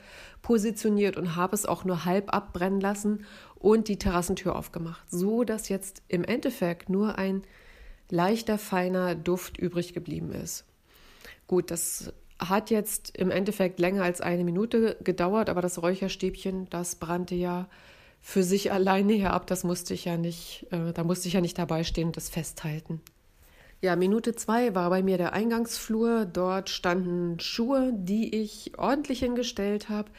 positioniert 0.41 1.15
und 1.15 1.35
habe 1.35 1.55
es 1.55 1.65
auch 1.65 1.85
nur 1.85 2.05
halb 2.05 2.33
abbrennen 2.33 2.81
lassen 2.81 3.25
und 3.55 3.87
die 3.87 3.97
Terrassentür 3.97 4.55
aufgemacht, 4.55 5.09
so 5.09 5.43
dass 5.43 5.69
jetzt 5.69 6.03
im 6.07 6.23
Endeffekt 6.23 6.89
nur 6.89 7.17
ein 7.17 7.43
leichter 8.09 8.57
feiner 8.57 9.15
Duft 9.15 9.57
übrig 9.57 9.93
geblieben 9.93 10.31
ist. 10.31 10.65
Gut, 11.47 11.71
das 11.71 12.13
hat 12.39 12.69
jetzt 12.69 13.15
im 13.17 13.31
Endeffekt 13.31 13.79
länger 13.79 14.03
als 14.03 14.21
eine 14.21 14.43
Minute 14.43 14.97
gedauert, 15.03 15.49
aber 15.49 15.61
das 15.61 15.81
Räucherstäbchen, 15.81 16.67
das 16.69 16.95
brannte 16.95 17.35
ja 17.35 17.67
für 18.21 18.43
sich 18.43 18.71
alleine 18.71 19.13
her 19.13 19.33
ab. 19.33 19.47
Das 19.47 19.63
musste 19.63 19.93
ich 19.93 20.05
ja 20.05 20.17
nicht, 20.17 20.67
äh, 20.71 20.93
da 20.93 21.03
musste 21.03 21.27
ich 21.27 21.33
ja 21.35 21.41
nicht 21.41 21.57
dabei 21.57 21.83
stehen 21.83 22.07
und 22.07 22.17
das 22.17 22.29
festhalten. 22.29 23.01
Ja, 23.81 23.95
Minute 23.95 24.35
zwei 24.35 24.73
war 24.73 24.89
bei 24.89 25.03
mir 25.03 25.17
der 25.17 25.33
Eingangsflur. 25.33 26.25
Dort 26.25 26.69
standen 26.69 27.39
Schuhe, 27.39 27.91
die 27.93 28.35
ich 28.35 28.77
ordentlich 28.77 29.19
hingestellt 29.19 29.89
habe. 29.89 30.09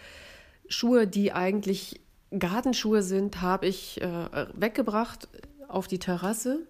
Schuhe, 0.69 1.07
die 1.07 1.33
eigentlich 1.33 2.01
Gartenschuhe 2.37 3.03
sind, 3.03 3.41
habe 3.41 3.67
ich 3.67 4.01
äh, 4.01 4.47
weggebracht 4.55 5.29
auf 5.69 5.89
die 5.89 5.99
Terrasse. 5.99 6.67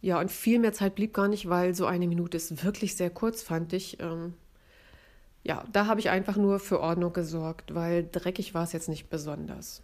Ja, 0.00 0.18
und 0.18 0.30
viel 0.30 0.58
mehr 0.58 0.72
Zeit 0.72 0.94
blieb 0.94 1.12
gar 1.12 1.28
nicht, 1.28 1.48
weil 1.48 1.74
so 1.74 1.86
eine 1.86 2.08
Minute 2.08 2.36
ist 2.36 2.64
wirklich 2.64 2.96
sehr 2.96 3.10
kurz, 3.10 3.42
fand 3.42 3.72
ich. 3.72 4.00
Ähm, 4.00 4.34
ja, 5.42 5.64
da 5.72 5.86
habe 5.86 6.00
ich 6.00 6.10
einfach 6.10 6.36
nur 6.36 6.58
für 6.58 6.80
Ordnung 6.80 7.12
gesorgt, 7.12 7.74
weil 7.74 8.08
dreckig 8.10 8.54
war 8.54 8.64
es 8.64 8.72
jetzt 8.72 8.88
nicht 8.88 9.10
besonders. 9.10 9.82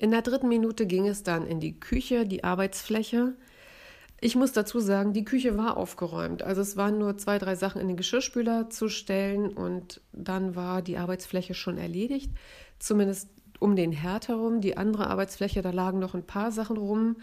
In 0.00 0.12
der 0.12 0.22
dritten 0.22 0.48
Minute 0.48 0.86
ging 0.86 1.06
es 1.06 1.24
dann 1.24 1.46
in 1.46 1.60
die 1.60 1.78
Küche, 1.78 2.24
die 2.24 2.42
Arbeitsfläche. 2.42 3.34
Ich 4.18 4.34
muss 4.34 4.52
dazu 4.52 4.80
sagen, 4.80 5.12
die 5.12 5.26
Küche 5.26 5.58
war 5.58 5.76
aufgeräumt. 5.76 6.42
Also 6.42 6.62
es 6.62 6.78
waren 6.78 6.96
nur 6.96 7.18
zwei, 7.18 7.36
drei 7.36 7.54
Sachen 7.54 7.82
in 7.82 7.88
den 7.88 7.98
Geschirrspüler 7.98 8.70
zu 8.70 8.88
stellen 8.88 9.52
und 9.52 10.00
dann 10.14 10.56
war 10.56 10.80
die 10.80 10.96
Arbeitsfläche 10.96 11.52
schon 11.52 11.76
erledigt. 11.76 12.30
Zumindest 12.78 13.28
um 13.58 13.76
den 13.76 13.92
Herd 13.92 14.28
herum. 14.28 14.62
Die 14.62 14.78
andere 14.78 15.08
Arbeitsfläche, 15.08 15.60
da 15.60 15.68
lagen 15.68 15.98
noch 15.98 16.14
ein 16.14 16.26
paar 16.26 16.50
Sachen 16.50 16.78
rum, 16.78 17.16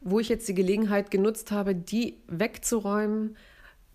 wo 0.00 0.18
ich 0.18 0.30
jetzt 0.30 0.48
die 0.48 0.54
Gelegenheit 0.54 1.10
genutzt 1.10 1.50
habe, 1.50 1.74
die 1.74 2.16
wegzuräumen, 2.28 3.36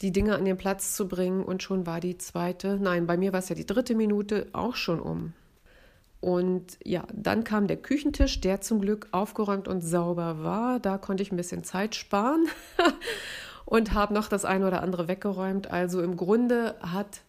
die 0.04 0.12
Dinge 0.12 0.36
an 0.36 0.46
den 0.46 0.58
Platz 0.58 0.96
zu 0.96 1.08
bringen 1.08 1.44
und 1.44 1.63
schon 1.63 1.88
war 1.88 2.00
die 2.00 2.20
zweite, 2.20 2.78
nein, 2.80 3.08
bei 3.08 3.18
mir 3.18 3.34
war 3.34 3.40
es 3.40 3.50
ja 3.50 3.56
die 3.56 3.66
dritte 3.66 3.96
Minute 3.96 4.46
auch 4.54 4.75
schon 4.75 5.00
um. 5.00 5.34
Und 6.22 6.78
ja, 6.86 7.04
dann 7.13 7.44
kam 7.44 7.66
der 7.66 7.78
Küchentisch, 7.78 8.40
der 8.42 8.62
zum 8.62 8.80
Glück 8.80 9.08
aufgeräumt 9.12 9.68
und 9.68 9.82
sauber 9.82 10.44
war. 10.44 10.80
Da 10.80 11.00
konnte 11.00 11.24
ich 11.24 11.32
ein 11.32 11.38
bisschen 11.38 11.63
Zeit 11.63 11.96
sparen 11.96 12.48
und 13.66 13.94
habe 13.94 14.13
noch 14.13 14.30
das 14.30 14.46
eine 14.46 14.68
oder 14.68 14.84
andere 14.84 15.08
weggeräumt. 15.08 15.72
Also 15.72 16.01
im 16.01 16.16
Grunde 16.18 16.75
hat 16.80 17.22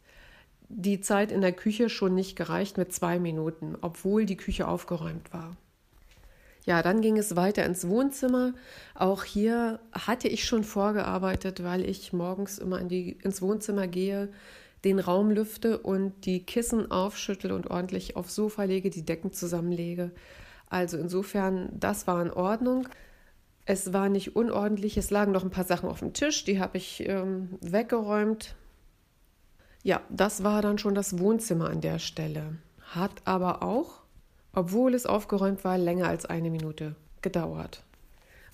die 0.69 1.01
Zeit 1.01 1.33
in 1.33 1.41
der 1.41 1.53
Küche 1.53 1.89
schon 1.89 2.15
nicht 2.15 2.37
gereicht 2.37 2.77
mit 2.77 2.93
zwei 2.93 3.19
Minuten, 3.19 3.77
obwohl 3.81 4.27
die 4.27 4.37
Küche 4.37 4.69
aufgeräumt 4.69 5.33
war. 5.33 5.57
Ja, 6.65 6.83
dann 6.83 7.01
ging 7.01 7.19
es 7.19 7.35
weiter 7.35 7.65
ins 7.65 7.89
Wohnzimmer. 7.89 8.55
Auch 8.95 9.25
hier 9.25 9.81
hatte 9.93 10.29
ich 10.29 10.45
schon 10.45 10.65
vorgearbeitet, 10.65 11.65
weil 11.65 11.85
ich 11.85 12.13
morgens 12.13 12.59
immer 12.59 12.79
in 12.79 12.89
die, 12.89 13.13
ins 13.23 13.43
Wohnzimmer 13.43 13.89
gehe, 13.89 14.29
den 14.85 14.99
Raum 14.99 15.31
lüfte 15.31 15.79
und 15.79 16.27
die 16.27 16.45
Kissen 16.45 16.91
aufschüttel 16.91 17.53
und 17.53 17.71
ordentlich 17.71 18.17
aufs 18.17 18.35
Sofa 18.35 18.65
lege, 18.65 18.91
die 18.91 19.05
Decken 19.05 19.33
zusammenlege. 19.33 20.11
Also 20.69 20.99
insofern, 20.99 21.69
das 21.73 22.07
war 22.07 22.21
in 22.23 22.31
Ordnung. 22.31 22.89
Es 23.65 23.93
war 23.93 24.09
nicht 24.09 24.35
unordentlich, 24.35 24.97
es 24.97 25.11
lagen 25.11 25.33
noch 25.33 25.45
ein 25.45 25.51
paar 25.51 25.65
Sachen 25.65 25.89
auf 25.89 26.01
dem 26.01 26.13
Tisch, 26.13 26.45
die 26.45 26.59
habe 26.59 26.79
ich 26.79 27.07
ähm, 27.09 27.51
weggeräumt. 27.61 28.57
Ja, 29.85 30.01
das 30.11 30.43
war 30.43 30.63
dann 30.63 30.79
schon 30.79 30.95
das 30.95 31.19
Wohnzimmer 31.19 31.71
an 31.71 31.81
der 31.81 31.99
Stelle. 31.99 32.57
Hat 32.81 33.23
aber 33.25 33.63
auch 33.63 34.03
obwohl 34.53 34.95
es 34.95 35.07
aufgeräumt 35.07 35.65
war, 35.65 35.79
länger 35.79 36.09
als 36.09 36.27
eine 36.27 36.51
Minute 36.51 36.95
gedauert. 37.23 37.83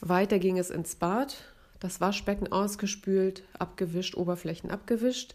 Weiter 0.00 0.38
ging 0.38 0.58
es 0.58 0.70
ins 0.70 0.94
Bad, 0.94 1.36
das 1.80 2.00
Waschbecken 2.00 2.52
ausgespült, 2.52 3.42
abgewischt, 3.58 4.16
Oberflächen 4.16 4.70
abgewischt, 4.70 5.34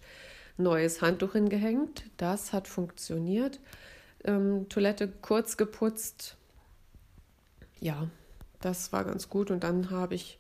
neues 0.58 1.02
Handtuch 1.02 1.34
hingehängt, 1.34 2.06
das 2.18 2.54
hat 2.54 2.68
funktioniert. 2.68 3.60
Ähm, 4.24 4.68
Toilette 4.70 5.12
kurz 5.22 5.58
geputzt, 5.58 6.38
ja, 7.80 8.08
das 8.62 8.94
war 8.94 9.04
ganz 9.04 9.30
gut. 9.30 9.52
Und 9.52 9.64
dann 9.64 9.90
habe 9.92 10.16
ich 10.16 10.40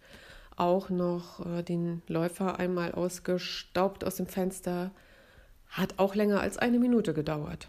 auch 0.55 0.89
noch 0.89 1.45
äh, 1.45 1.63
den 1.63 2.01
Läufer 2.07 2.59
einmal 2.59 2.93
ausgestaubt 2.93 4.03
aus 4.03 4.15
dem 4.15 4.27
Fenster. 4.27 4.91
Hat 5.69 5.95
auch 5.97 6.15
länger 6.15 6.39
als 6.39 6.57
eine 6.57 6.79
Minute 6.79 7.13
gedauert. 7.13 7.67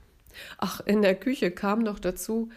Ach, 0.59 0.81
in 0.85 1.03
der 1.03 1.15
Küche 1.15 1.51
kam 1.51 1.81
noch 1.81 1.99
dazu, 1.99 2.51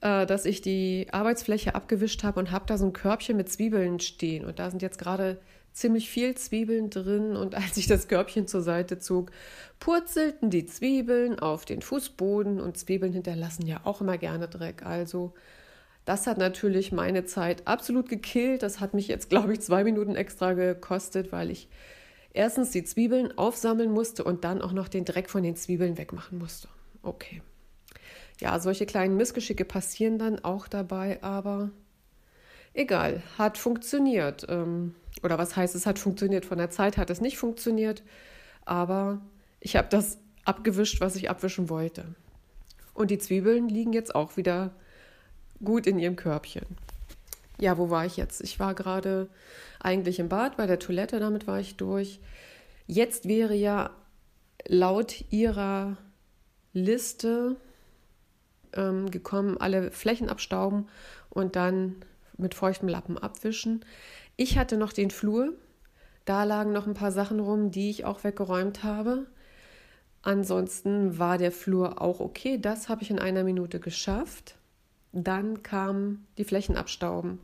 äh, 0.00 0.26
dass 0.26 0.44
ich 0.44 0.62
die 0.62 1.08
Arbeitsfläche 1.10 1.74
abgewischt 1.74 2.22
habe 2.22 2.40
und 2.40 2.50
habe 2.50 2.66
da 2.66 2.78
so 2.78 2.86
ein 2.86 2.92
Körbchen 2.92 3.36
mit 3.36 3.50
Zwiebeln 3.50 4.00
stehen. 4.00 4.44
Und 4.44 4.58
da 4.58 4.70
sind 4.70 4.82
jetzt 4.82 4.98
gerade 4.98 5.38
ziemlich 5.74 6.08
viel 6.08 6.34
Zwiebeln 6.36 6.88
drin. 6.88 7.36
Und 7.36 7.54
als 7.54 7.76
ich 7.76 7.86
das 7.86 8.08
Körbchen 8.08 8.46
zur 8.46 8.62
Seite 8.62 8.98
zog, 8.98 9.30
purzelten 9.80 10.48
die 10.48 10.64
Zwiebeln 10.64 11.38
auf 11.38 11.66
den 11.66 11.82
Fußboden. 11.82 12.60
Und 12.60 12.78
Zwiebeln 12.78 13.12
hinterlassen 13.12 13.66
ja 13.66 13.80
auch 13.84 14.00
immer 14.00 14.16
gerne 14.16 14.48
Dreck. 14.48 14.86
Also 14.86 15.34
das 16.06 16.26
hat 16.26 16.38
natürlich 16.38 16.92
meine 16.92 17.24
Zeit 17.26 17.66
absolut 17.66 18.08
gekillt. 18.08 18.62
Das 18.62 18.80
hat 18.80 18.94
mich 18.94 19.08
jetzt, 19.08 19.28
glaube 19.28 19.52
ich, 19.52 19.60
zwei 19.60 19.84
Minuten 19.84 20.16
extra 20.16 20.54
gekostet, 20.54 21.32
weil 21.32 21.50
ich 21.50 21.68
erstens 22.32 22.70
die 22.70 22.84
Zwiebeln 22.84 23.36
aufsammeln 23.36 23.90
musste 23.90 24.24
und 24.24 24.44
dann 24.44 24.62
auch 24.62 24.72
noch 24.72 24.88
den 24.88 25.04
Dreck 25.04 25.28
von 25.28 25.42
den 25.42 25.56
Zwiebeln 25.56 25.98
wegmachen 25.98 26.38
musste. 26.38 26.68
Okay. 27.02 27.42
Ja, 28.40 28.58
solche 28.58 28.86
kleinen 28.86 29.16
Missgeschicke 29.16 29.64
passieren 29.64 30.18
dann 30.18 30.44
auch 30.44 30.66
dabei, 30.66 31.22
aber 31.22 31.70
egal, 32.74 33.22
hat 33.38 33.58
funktioniert. 33.58 34.46
Ähm, 34.48 34.94
oder 35.22 35.38
was 35.38 35.56
heißt, 35.56 35.74
es 35.74 35.86
hat 35.86 35.98
funktioniert? 35.98 36.44
Von 36.44 36.58
der 36.58 36.70
Zeit 36.70 36.96
hat 36.96 37.10
es 37.10 37.20
nicht 37.20 37.38
funktioniert, 37.38 38.02
aber 38.64 39.20
ich 39.60 39.76
habe 39.76 39.88
das 39.88 40.18
abgewischt, 40.44 41.00
was 41.00 41.16
ich 41.16 41.30
abwischen 41.30 41.68
wollte. 41.68 42.14
Und 42.92 43.10
die 43.10 43.18
Zwiebeln 43.18 43.68
liegen 43.68 43.92
jetzt 43.92 44.14
auch 44.14 44.36
wieder 44.36 44.72
gut 45.62 45.86
in 45.86 45.98
ihrem 45.98 46.16
Körbchen. 46.16 46.66
Ja, 47.58 47.78
wo 47.78 47.90
war 47.90 48.04
ich 48.04 48.16
jetzt? 48.16 48.40
Ich 48.42 48.58
war 48.58 48.74
gerade 48.74 49.28
eigentlich 49.80 50.18
im 50.18 50.28
Bad 50.28 50.56
bei 50.56 50.66
der 50.66 50.78
Toilette, 50.78 51.20
damit 51.20 51.46
war 51.46 51.60
ich 51.60 51.76
durch. 51.76 52.20
Jetzt 52.86 53.26
wäre 53.28 53.54
ja 53.54 53.90
laut 54.66 55.24
ihrer 55.30 55.96
Liste 56.72 57.56
ähm, 58.72 59.10
gekommen, 59.10 59.56
alle 59.58 59.90
Flächen 59.90 60.28
abstauben 60.28 60.88
und 61.30 61.56
dann 61.56 61.96
mit 62.36 62.54
feuchtem 62.54 62.88
Lappen 62.88 63.18
abwischen. 63.18 63.84
Ich 64.36 64.58
hatte 64.58 64.76
noch 64.76 64.92
den 64.92 65.10
Flur. 65.10 65.52
Da 66.24 66.44
lagen 66.44 66.72
noch 66.72 66.86
ein 66.86 66.94
paar 66.94 67.12
Sachen 67.12 67.38
rum, 67.40 67.70
die 67.70 67.90
ich 67.90 68.04
auch 68.04 68.24
weggeräumt 68.24 68.82
habe. 68.82 69.26
Ansonsten 70.22 71.18
war 71.18 71.38
der 71.38 71.52
Flur 71.52 72.00
auch 72.00 72.20
okay. 72.20 72.58
Das 72.58 72.88
habe 72.88 73.02
ich 73.02 73.10
in 73.10 73.18
einer 73.18 73.44
Minute 73.44 73.78
geschafft. 73.78 74.56
Dann 75.12 75.62
kam 75.62 76.26
die 76.38 76.44
Flächen 76.44 76.76
abstauben. 76.76 77.40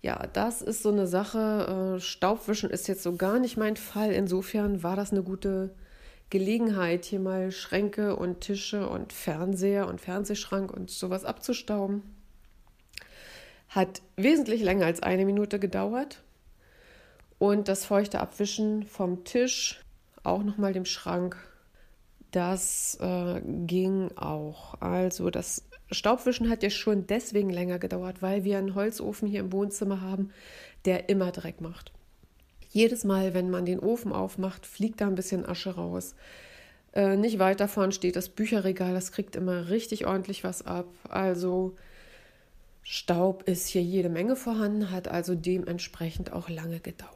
Ja, 0.00 0.26
das 0.32 0.62
ist 0.62 0.82
so 0.82 0.90
eine 0.90 1.06
Sache. 1.06 1.96
Äh, 1.96 2.00
Staubwischen 2.00 2.70
ist 2.70 2.88
jetzt 2.88 3.02
so 3.02 3.16
gar 3.16 3.38
nicht 3.38 3.56
mein 3.56 3.76
Fall. 3.76 4.12
Insofern 4.12 4.82
war 4.82 4.96
das 4.96 5.12
eine 5.12 5.22
gute 5.22 5.74
Gelegenheit, 6.30 7.04
hier 7.04 7.20
mal 7.20 7.50
Schränke 7.50 8.16
und 8.16 8.40
Tische 8.40 8.88
und 8.88 9.12
Fernseher 9.12 9.86
und 9.86 10.00
Fernsehschrank 10.00 10.72
und 10.72 10.90
sowas 10.90 11.24
abzustauben. 11.24 12.02
Hat 13.68 14.02
wesentlich 14.16 14.62
länger 14.62 14.86
als 14.86 15.02
eine 15.02 15.24
Minute 15.24 15.58
gedauert. 15.58 16.22
Und 17.38 17.68
das 17.68 17.84
feuchte 17.84 18.20
Abwischen 18.20 18.84
vom 18.84 19.24
Tisch, 19.24 19.80
auch 20.24 20.42
nochmal 20.42 20.72
dem 20.72 20.84
Schrank, 20.84 21.36
das 22.30 22.98
äh, 23.00 23.40
ging 23.66 24.10
auch. 24.16 24.80
Also 24.80 25.30
das 25.30 25.64
Staubwischen 25.90 26.50
hat 26.50 26.62
ja 26.62 26.70
schon 26.70 27.06
deswegen 27.06 27.50
länger 27.50 27.78
gedauert, 27.78 28.20
weil 28.20 28.44
wir 28.44 28.58
einen 28.58 28.74
Holzofen 28.74 29.28
hier 29.28 29.40
im 29.40 29.52
Wohnzimmer 29.52 30.00
haben, 30.00 30.30
der 30.84 31.08
immer 31.08 31.32
Dreck 31.32 31.60
macht. 31.60 31.92
Jedes 32.70 33.04
Mal, 33.04 33.32
wenn 33.32 33.50
man 33.50 33.64
den 33.64 33.80
Ofen 33.80 34.12
aufmacht, 34.12 34.66
fliegt 34.66 35.00
da 35.00 35.06
ein 35.06 35.14
bisschen 35.14 35.46
Asche 35.46 35.70
raus. 35.70 36.14
Äh, 36.92 37.16
nicht 37.16 37.38
weit 37.38 37.60
davon 37.60 37.92
steht 37.92 38.16
das 38.16 38.28
Bücherregal, 38.28 38.92
das 38.92 39.12
kriegt 39.12 39.36
immer 39.36 39.70
richtig 39.70 40.06
ordentlich 40.06 40.44
was 40.44 40.66
ab. 40.66 40.88
Also 41.08 41.76
Staub 42.90 43.42
ist 43.42 43.66
hier 43.68 43.82
jede 43.82 44.08
Menge 44.08 44.34
vorhanden, 44.34 44.90
hat 44.90 45.08
also 45.08 45.34
dementsprechend 45.34 46.32
auch 46.32 46.48
lange 46.48 46.80
gedauert. 46.80 47.12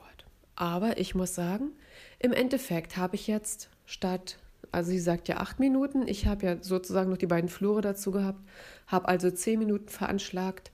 Aber 0.54 0.98
ich 0.98 1.14
muss 1.14 1.34
sagen, 1.34 1.70
im 2.18 2.34
Endeffekt 2.34 2.98
habe 2.98 3.14
ich 3.14 3.26
jetzt 3.26 3.70
statt, 3.86 4.38
also 4.70 4.90
sie 4.90 4.98
sagt 4.98 5.28
ja 5.28 5.38
acht 5.38 5.60
Minuten, 5.60 6.06
ich 6.06 6.26
habe 6.26 6.44
ja 6.44 6.62
sozusagen 6.62 7.08
noch 7.08 7.16
die 7.16 7.26
beiden 7.26 7.48
Flure 7.48 7.80
dazu 7.80 8.10
gehabt, 8.10 8.38
habe 8.86 9.08
also 9.08 9.30
zehn 9.30 9.58
Minuten 9.60 9.88
veranschlagt, 9.88 10.72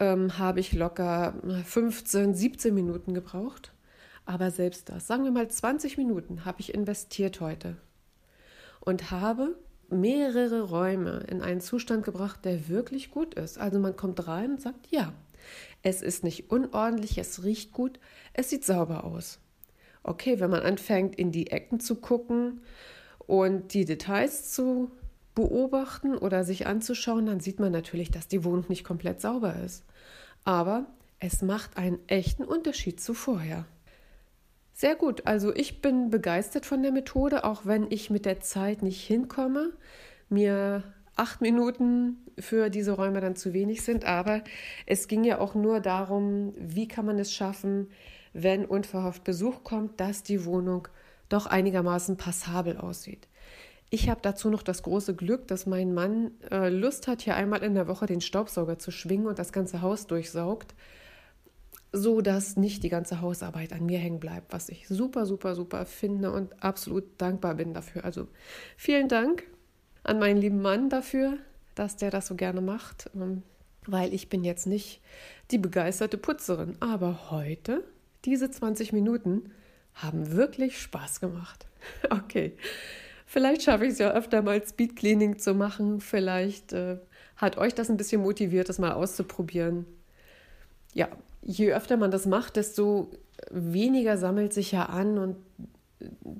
ähm, 0.00 0.36
habe 0.36 0.60
ich 0.60 0.74
locker 0.74 1.32
15, 1.64 2.34
17 2.34 2.74
Minuten 2.74 3.14
gebraucht. 3.14 3.72
Aber 4.26 4.50
selbst 4.50 4.90
das, 4.90 5.06
sagen 5.06 5.24
wir 5.24 5.30
mal 5.30 5.48
20 5.48 5.96
Minuten, 5.96 6.44
habe 6.44 6.60
ich 6.60 6.74
investiert 6.74 7.40
heute 7.40 7.78
und 8.80 9.10
habe 9.10 9.56
mehrere 9.88 10.62
Räume 10.62 11.24
in 11.28 11.42
einen 11.42 11.60
Zustand 11.60 12.04
gebracht, 12.04 12.44
der 12.44 12.68
wirklich 12.68 13.10
gut 13.10 13.34
ist. 13.34 13.58
Also 13.58 13.78
man 13.78 13.96
kommt 13.96 14.26
rein 14.26 14.52
und 14.52 14.60
sagt, 14.60 14.88
ja, 14.90 15.12
es 15.82 16.02
ist 16.02 16.24
nicht 16.24 16.50
unordentlich, 16.50 17.18
es 17.18 17.44
riecht 17.44 17.72
gut, 17.72 18.00
es 18.32 18.50
sieht 18.50 18.64
sauber 18.64 19.04
aus. 19.04 19.38
Okay, 20.02 20.40
wenn 20.40 20.50
man 20.50 20.62
anfängt, 20.62 21.16
in 21.16 21.32
die 21.32 21.50
Ecken 21.50 21.80
zu 21.80 21.96
gucken 21.96 22.62
und 23.26 23.74
die 23.74 23.84
Details 23.84 24.52
zu 24.52 24.90
beobachten 25.34 26.16
oder 26.16 26.44
sich 26.44 26.66
anzuschauen, 26.66 27.26
dann 27.26 27.40
sieht 27.40 27.60
man 27.60 27.72
natürlich, 27.72 28.10
dass 28.10 28.28
die 28.28 28.44
Wohnung 28.44 28.64
nicht 28.68 28.84
komplett 28.84 29.20
sauber 29.20 29.56
ist. 29.64 29.84
Aber 30.44 30.86
es 31.18 31.42
macht 31.42 31.76
einen 31.76 31.98
echten 32.08 32.44
Unterschied 32.44 33.00
zu 33.00 33.14
vorher. 33.14 33.66
Sehr 34.78 34.94
gut. 34.94 35.26
Also 35.26 35.54
ich 35.54 35.80
bin 35.80 36.10
begeistert 36.10 36.66
von 36.66 36.82
der 36.82 36.92
Methode, 36.92 37.44
auch 37.44 37.64
wenn 37.64 37.90
ich 37.90 38.10
mit 38.10 38.26
der 38.26 38.40
Zeit 38.40 38.82
nicht 38.82 39.00
hinkomme. 39.00 39.72
Mir 40.28 40.84
acht 41.16 41.40
Minuten 41.40 42.18
für 42.38 42.68
diese 42.68 42.92
Räume 42.92 43.22
dann 43.22 43.36
zu 43.36 43.54
wenig 43.54 43.80
sind. 43.80 44.04
Aber 44.04 44.44
es 44.84 45.08
ging 45.08 45.24
ja 45.24 45.38
auch 45.38 45.54
nur 45.54 45.80
darum, 45.80 46.52
wie 46.58 46.88
kann 46.88 47.06
man 47.06 47.18
es 47.18 47.32
schaffen, 47.32 47.88
wenn 48.34 48.66
unverhofft 48.66 49.24
Besuch 49.24 49.64
kommt, 49.64 49.98
dass 49.98 50.22
die 50.22 50.44
Wohnung 50.44 50.88
doch 51.30 51.46
einigermaßen 51.46 52.18
passabel 52.18 52.76
aussieht. 52.76 53.28
Ich 53.88 54.10
habe 54.10 54.20
dazu 54.22 54.50
noch 54.50 54.62
das 54.62 54.82
große 54.82 55.16
Glück, 55.16 55.48
dass 55.48 55.64
mein 55.64 55.94
Mann 55.94 56.32
äh, 56.50 56.68
Lust 56.68 57.08
hat, 57.08 57.22
hier 57.22 57.34
einmal 57.34 57.62
in 57.62 57.72
der 57.72 57.88
Woche 57.88 58.04
den 58.04 58.20
Staubsauger 58.20 58.78
zu 58.78 58.90
schwingen 58.90 59.26
und 59.26 59.38
das 59.38 59.52
ganze 59.52 59.80
Haus 59.80 60.06
durchsaugt, 60.06 60.74
so 61.96 62.20
dass 62.20 62.56
nicht 62.56 62.82
die 62.82 62.88
ganze 62.88 63.20
Hausarbeit 63.20 63.72
an 63.72 63.86
mir 63.86 63.98
hängen 63.98 64.20
bleibt, 64.20 64.52
was 64.52 64.68
ich 64.68 64.88
super, 64.88 65.26
super, 65.26 65.54
super 65.54 65.86
finde 65.86 66.30
und 66.30 66.62
absolut 66.62 67.04
dankbar 67.18 67.54
bin 67.54 67.74
dafür. 67.74 68.04
Also 68.04 68.28
vielen 68.76 69.08
Dank 69.08 69.44
an 70.04 70.18
meinen 70.18 70.40
lieben 70.40 70.62
Mann 70.62 70.88
dafür, 70.88 71.38
dass 71.74 71.96
der 71.96 72.10
das 72.10 72.26
so 72.26 72.34
gerne 72.34 72.60
macht, 72.60 73.10
ähm, 73.14 73.42
weil 73.86 74.12
ich 74.14 74.28
bin 74.28 74.44
jetzt 74.44 74.66
nicht 74.66 75.00
die 75.50 75.58
begeisterte 75.58 76.18
Putzerin, 76.18 76.76
aber 76.80 77.30
heute, 77.30 77.84
diese 78.24 78.50
20 78.50 78.92
Minuten, 78.92 79.50
haben 79.94 80.32
wirklich 80.32 80.80
Spaß 80.80 81.20
gemacht. 81.20 81.66
Okay. 82.10 82.56
Vielleicht 83.26 83.62
schaffe 83.62 83.84
ich 83.84 83.92
es 83.92 83.98
ja 83.98 84.12
öfter 84.12 84.40
mal 84.40 84.64
Speed 84.64 84.96
Cleaning 84.96 85.38
zu 85.38 85.52
machen. 85.54 86.00
Vielleicht 86.00 86.72
äh, 86.72 86.98
hat 87.36 87.58
euch 87.58 87.74
das 87.74 87.90
ein 87.90 87.96
bisschen 87.96 88.22
motiviert, 88.22 88.68
das 88.68 88.78
mal 88.78 88.92
auszuprobieren. 88.92 89.84
Ja, 90.94 91.08
je 91.46 91.72
öfter 91.72 91.96
man 91.96 92.10
das 92.10 92.26
macht, 92.26 92.56
desto 92.56 93.08
weniger 93.50 94.18
sammelt 94.18 94.52
sich 94.52 94.72
ja 94.72 94.86
an 94.86 95.18
und 95.18 95.36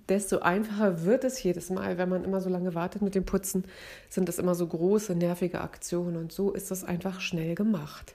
desto 0.09 0.41
einfacher 0.41 1.05
wird 1.05 1.25
es 1.25 1.43
jedes 1.43 1.71
Mal, 1.71 1.97
wenn 1.97 2.09
man 2.09 2.25
immer 2.25 2.41
so 2.41 2.51
lange 2.51 2.75
wartet 2.75 3.03
mit 3.03 3.15
dem 3.15 3.25
Putzen, 3.25 3.65
sind 4.09 4.29
das 4.29 4.39
immer 4.39 4.55
so 4.55 4.67
große, 4.67 5.15
nervige 5.15 5.61
Aktionen 5.61 6.17
und 6.17 6.33
so 6.33 6.53
ist 6.53 6.71
das 6.71 6.85
einfach 6.85 7.21
schnell 7.21 7.55
gemacht. 7.55 8.15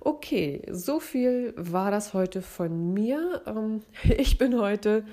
Okay, 0.00 0.62
so 0.70 1.00
viel 1.00 1.52
war 1.56 1.90
das 1.90 2.14
heute 2.14 2.40
von 2.40 2.94
mir. 2.94 3.42
Ähm, 3.46 3.82
ich 4.02 4.38
bin 4.38 4.58
heute 4.58 5.04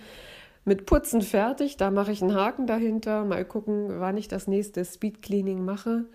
mit 0.65 0.86
Putzen 0.86 1.22
fertig. 1.22 1.77
Da 1.77 1.91
mache 1.91 2.12
ich 2.12 2.22
einen 2.22 2.36
Haken 2.36 2.67
dahinter. 2.67 3.25
Mal 3.25 3.43
gucken, 3.43 4.00
wann 4.00 4.17
ich 4.17 4.27
das 4.27 4.48
nächste 4.48 4.86
Speed 4.86 5.22
Cleaning 5.22 5.65
mache. 5.65 6.05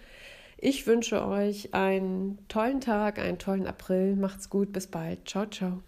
Ich 0.60 0.86
wünsche 0.88 1.24
euch 1.24 1.72
einen 1.72 2.38
tollen 2.48 2.80
Tag, 2.80 3.20
einen 3.20 3.38
tollen 3.38 3.66
April. 3.66 4.16
Macht's 4.16 4.50
gut, 4.50 4.72
bis 4.72 4.88
bald. 4.88 5.28
Ciao, 5.28 5.46
ciao. 5.46 5.82